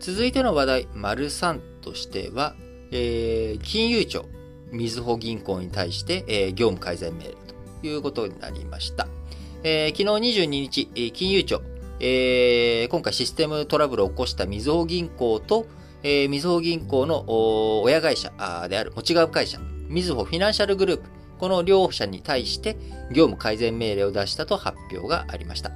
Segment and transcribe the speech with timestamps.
[0.00, 2.54] 続いての話題、丸3としては、
[2.90, 4.24] えー、金融庁、
[4.72, 7.30] みずほ銀行に対して、えー、業務改善命令
[7.82, 9.08] ということになりました。
[9.62, 11.60] えー、昨日22日、金融庁、
[12.00, 15.66] えー、今回システムトラブルを起こしたみずほ銀行と、
[16.02, 18.32] えー、みずほ銀行の親会社
[18.70, 22.78] である持ち株会社、みずほフィナンシャルグループ、この両社に対して
[23.10, 25.72] 業務改善命令を出したと発表がありました。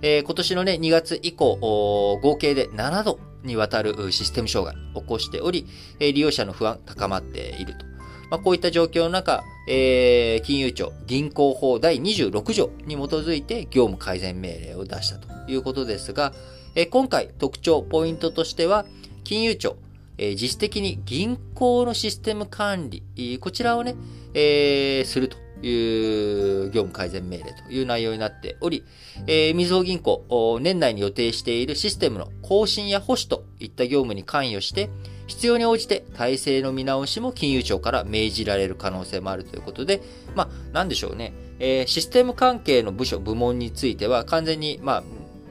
[0.00, 5.66] えー、今年のね、2月以降、合計で7度にわたるシステム障害を起こしており、
[5.98, 7.92] 利用者の不安高まっていると。
[8.32, 16.32] まあ、こういった状況の中、えー、金融庁銀行法第26条に基づいて業務改善命令を出したということですが、
[16.74, 18.86] えー、今回特徴、ポイントとしては、
[19.22, 19.76] 金融庁、
[20.16, 23.96] えー、実質的に銀行のシステム管理、こちらをね、
[24.32, 28.84] えー、するという業務改善命令という内容になっており、
[29.26, 34.90] えー、みずほ銀行、年内に予定しているシステムの更新や保守といった業務に関与して、
[35.26, 40.02] 必要に応じて体制の見直しも金融庁から命じられる可能性もあるということで、
[40.34, 41.32] まあ、なんでしょうね。
[41.58, 45.02] えー、システム関係の部署、部門については完全に、まあ、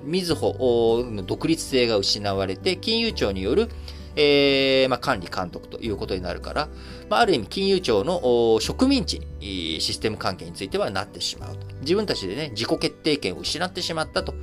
[0.03, 3.69] みずほの独立性が失われて、金融庁による、
[4.15, 6.69] えー、まあ、管理監督ということになるから、
[7.09, 11.67] まあ、ある意味金融庁の植民地にシステム関係についてはなってしまうと。
[11.81, 14.33] 自分たちでね、自己決定権を失ってしまったと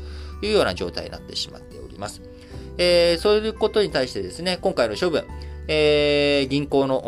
[0.43, 2.23] いうような状態になってしまっております。
[2.79, 5.25] えー、そういうことに対してですね、今回の処分、
[5.67, 7.03] えー、銀行の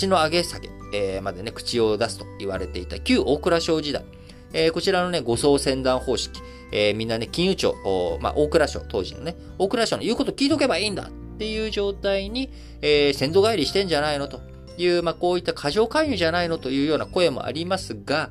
[0.00, 4.04] 橋の上げ下げ、えー、までね、口を出すと言われていた旧大蔵省時代、
[4.52, 6.40] えー、こちらのね、護送船団方式、
[6.72, 12.50] えー、みんなね、金融庁、まあ、大蔵省、当時のね、大蔵省の言うこと聞いとけばいいんだっていう状態に、
[12.82, 14.40] えー、先祖返りしてんじゃないのと
[14.76, 18.30] いう、まあ、こういった過剰介入じゃないのというような声もありますが、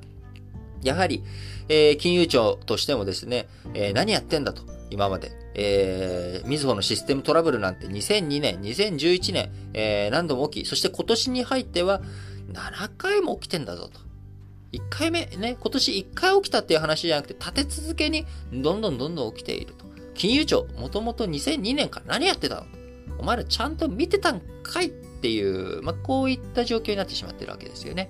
[0.83, 1.23] やはり、
[1.69, 4.63] えー、金融庁としてもですね、えー、何やってんだと。
[4.89, 5.31] 今まで。
[5.59, 12.01] えー、みずほのシステムトラブルなんて2002年、2011年、えー、何度も起き、そして今年に入っては
[12.51, 13.99] 7回も起きてんだぞと。
[14.73, 19.85] 1回目、ね、今年1回起きたっていう話じゃなくて、立て続けにどんどんどんどん起きていると。
[20.13, 22.65] 金融庁、もともと2002年から何やってたの
[23.19, 28.09] お前らちゃんと見てたんかいっていう、まあ、こういった状況になってしまってるわけですよね。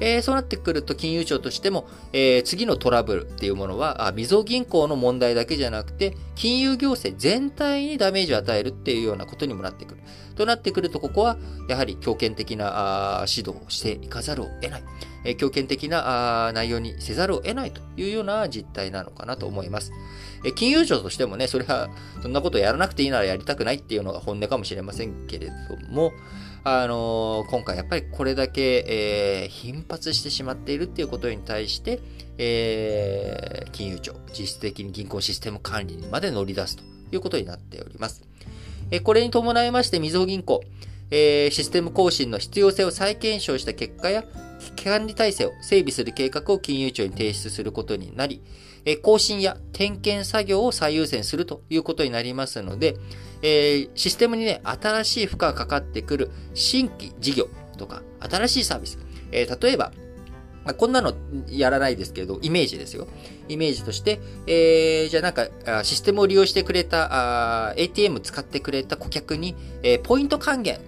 [0.00, 10.00] えー、そうなってくると金融庁としても、えー、次のトラブルっていうものは、あ、みずほ銀行の問題だけじゃなくて、金融行政全体にダメージを与えるっていうようなことにもなってくる。
[10.36, 11.36] となってくると、ここは、
[11.68, 14.84] やはり強権的なあ指導をしていかざるを得ない。
[15.24, 19.92] えー、強権的なあ内容にせざるを得ないというような実態なのかなと思います。
[20.44, 21.90] え金融庁としてもね、それは、
[22.22, 25.52] そんなことやらなくていいならやりたくないっていうのが本音かもしれませんけれど
[25.90, 26.12] も、
[26.62, 32.00] あの、今回やっぱりこれだけ、えー、頻発してしまっているっていうことに対して、
[32.36, 36.82] えー、金融庁、実質的に銀行システム管理にまで乗り出すと
[37.12, 38.22] いうことになっております。
[38.90, 40.62] えこれに伴いまして、みずほ銀行、
[41.10, 44.24] えシステム更新の必要性を再検証した結果や、
[44.82, 48.42] 管理体制を整備する計画を金融庁に提出することになり、
[48.84, 52.96] え更新や点検作業を最優先するということになりますので、
[53.42, 58.98] えー、システムにね、新しい負荷がかかってくる新規事業とか、新しいサービス。
[59.32, 59.92] えー、例えば、
[60.76, 61.14] こんなの
[61.48, 63.08] やらないですけど、イメージですよ。
[63.48, 65.48] イメージとして、えー、じゃあなんか、
[65.84, 70.80] システムを利用してくれた、ATM 使ってくれた顧客に、えー、ポイント還元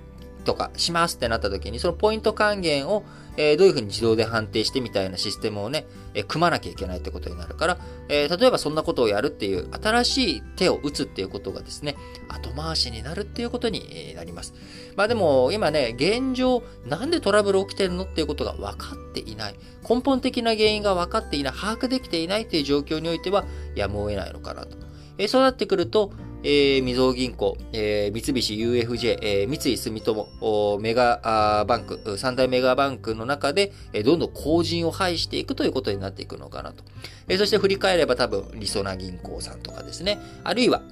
[0.42, 3.04] とかしますってなった時に、そのポイント還元を、
[3.36, 11.96] えー、どういうふうに自動で判定してみたいなシステムをね、えー、組まなきゃいけないってことになるから、えー、例えばそんなことをやるっていう、新しい手を打つっていうことがですね、
[12.28, 14.54] 後回しになるっていうことになります。
[14.96, 19.54] まあでも、今ね、現状、なんでトラブル起きてるのっていうことが分かっていない。
[19.88, 23.44] 根本的な原因が分かっていない、把握できていないっていう状況においては、
[23.74, 24.76] やむを得ないのかなと。
[25.18, 26.12] えー、そうなってくると、
[26.44, 36.84] えー、みずほ銀行、えー、三菱 UFJ、えー、三井住友、メガバンク、三大メガバンクの中で、えー、どんどん後陣を排していくということになっていくのかなと。
[37.28, 40.18] えー、そして振り返れば多分、りそな銀行さんとかですね。
[40.42, 40.82] あるいは、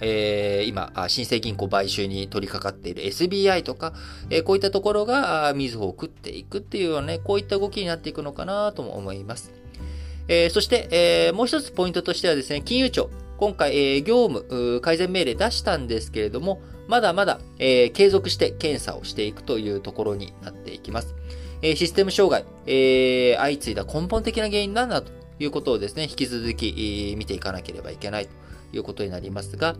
[0.00, 3.92] えー、今、新生銀行買収に取り掛かっている SBI とか、
[4.30, 9.52] えー、こういったところが、みずほを食っていくっていうようなね、こういった動きになっていくのかなとも思います。
[10.28, 13.10] えー、そして、えー、もう一つポイントとしてはですね、金融庁。
[13.36, 21.14] 今回、えー、業務改善命令出したんですけれども、まだまだ、えー、継続して検査をしていくというところになっていきます。
[21.62, 28.32] え、システム障害、え、相次いだ根本的な原因なんだということをですね、引き続き、え、見ていかなければいけないと
[28.76, 29.76] いうことになりますが、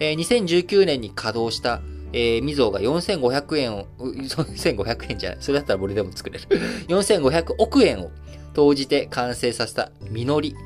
[0.00, 1.82] えー、2019年に稼働した、
[2.12, 6.46] えー、みぞが4500円を、4500円じゃない、それだったら俺でも作れる。
[6.88, 8.10] 4500億円を
[8.54, 10.56] 投じて完成させた実り、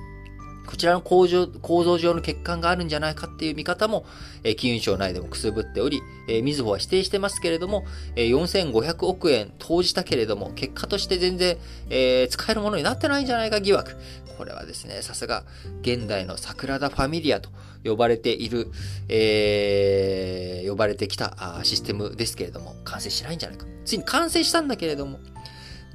[0.70, 4.06] こちらの構造構造上の欠陥があるんじゃないかっていう見方も、
[4.44, 7.84] え、金融庁内でもくすぶっており、えー、みずほは否定してますけれども、
[8.14, 11.58] え、4500億円投じたけれども、結果として全然、
[11.90, 13.96] えー、使えるものになってないんじゃないか疑惑。
[14.38, 15.44] これはですね、さすが、
[15.82, 17.50] 現代の桜田ファミリアと
[17.84, 18.70] 呼ばれている、
[19.08, 23.66] えー、呼ばれてきたシステムですけれども、完成しないんじゃないか。
[23.84, 25.18] ついに完成したんだけれども、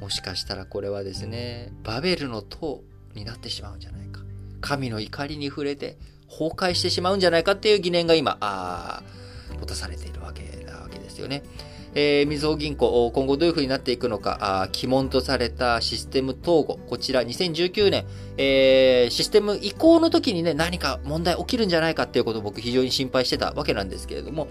[0.02, 2.84] もしかしたらこれはですね、バベルの塔
[3.14, 4.25] になってしまうんじゃないか。
[4.66, 5.96] 神の怒りに触れて
[6.28, 9.04] 崩壊してしまうんじゃないかっていう疑念が今、あ
[9.60, 11.44] 持たされているわけなわけですよね。
[11.98, 18.06] えー、みずほ銀行、今後どういう風になっていくのか、あ鬼門とされたシステム統合、こちら2019年、
[18.38, 24.48] えー、システム移行の時にね、何か問題起きるんじゃないかっていうことを僕非常に心配してたわけなんですけれども、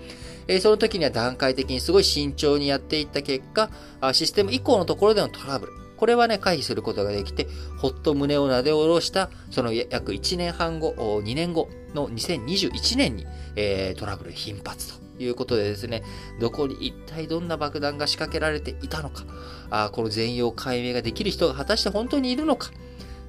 [0.47, 3.69] えー、その時には段階的にすごい慎重にやっていった結果、
[4.13, 7.47] システム移行のところでのトラブル、これはね、回避することができて、
[7.79, 13.27] ほっと胸をなで下ろした、その約1年半後、2年後の2021年に、
[13.57, 16.03] えー、トラブル頻発ということでですね、
[16.41, 19.25] どこに一体どんな爆弾が仕掛けられていたのか、
[19.71, 22.71] あこの全容解明ができる人が果たして本当にいるのか、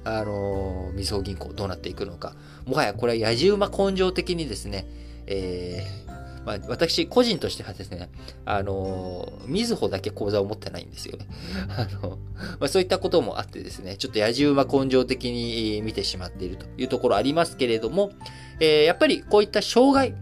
[0.04, 2.34] あのー、みずほ銀行どうなっていくのか、
[2.64, 4.86] もはやこれはやじ馬根性的にですね、
[5.26, 6.05] えー、
[6.46, 8.08] まあ、私、個人としてはですね、
[8.44, 11.26] あの、みずほだけ口座を持ってないんですよね。
[11.68, 12.18] あの、
[12.60, 18.12] まあ、そういったこともあってですね、ちょっと野じ馬根性的に見てしまっているというところありますけれども、
[18.60, 20.14] えー、やっぱりこういった障害、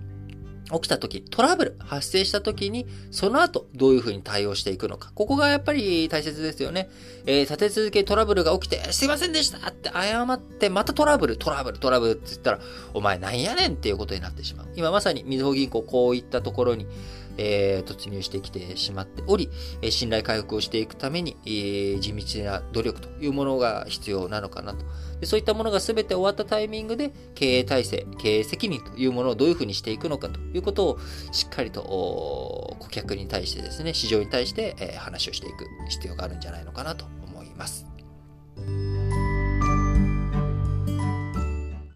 [0.72, 5.12] 起きた時、トラブル発生した時に、その後どういうふうに対応していくのか。
[5.14, 6.88] ここがやっぱり大切ですよね。
[7.26, 12.60] えー、立て続けトラブルが起きて、すいませんでしたって謝って、またトラブル、トラブル、トラブルって言ったら、
[12.94, 14.68] お前なんやねんっていうことになってしまう。
[14.74, 16.86] 今まさにみずほ銀行こういったところに、
[17.36, 19.50] えー、突入してきてしまっており、
[19.82, 24.84] え信頼回復をしていくために、えー、地道な努力というものが必要なのかなと。
[25.20, 30.98] でそういったものが全て終わったタイミングで、経営体制、経営責任というものをどういうふうにしていくのかということを、
[31.32, 37.86] しっかりと顧客に対してですね、市場に対して、えー、話をしていく必要があるんじゃないのかなと思います。